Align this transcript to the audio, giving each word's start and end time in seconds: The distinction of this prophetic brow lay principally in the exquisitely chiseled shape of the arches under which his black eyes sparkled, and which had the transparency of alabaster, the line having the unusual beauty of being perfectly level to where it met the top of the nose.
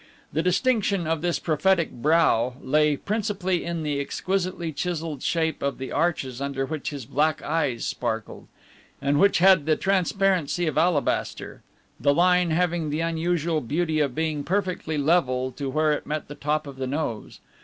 The 0.33 0.41
distinction 0.41 1.05
of 1.05 1.21
this 1.21 1.37
prophetic 1.37 1.91
brow 1.91 2.55
lay 2.59 2.97
principally 2.97 3.63
in 3.63 3.83
the 3.83 3.99
exquisitely 3.99 4.73
chiseled 4.73 5.21
shape 5.21 5.61
of 5.61 5.77
the 5.77 5.91
arches 5.91 6.41
under 6.41 6.65
which 6.65 6.89
his 6.89 7.05
black 7.05 7.43
eyes 7.43 7.85
sparkled, 7.85 8.47
and 8.99 9.19
which 9.19 9.37
had 9.37 9.67
the 9.67 9.75
transparency 9.75 10.65
of 10.65 10.75
alabaster, 10.75 11.61
the 11.99 12.15
line 12.15 12.49
having 12.49 12.89
the 12.89 13.01
unusual 13.01 13.61
beauty 13.61 13.99
of 13.99 14.15
being 14.15 14.43
perfectly 14.43 14.97
level 14.97 15.51
to 15.51 15.69
where 15.69 15.93
it 15.93 16.07
met 16.07 16.27
the 16.27 16.33
top 16.33 16.65
of 16.65 16.77
the 16.77 16.87
nose. 16.87 17.39